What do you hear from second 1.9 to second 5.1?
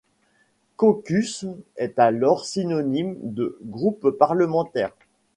alors synonyme de groupe parlementaire.